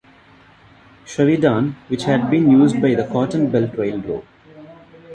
Sheridan, 1.05 1.75
which 1.87 2.05
had 2.05 2.31
been 2.31 2.49
used 2.49 2.81
by 2.81 2.95
the 2.95 3.05
Cotton 3.05 3.51
Belt 3.51 3.75
Railroad. 3.77 4.25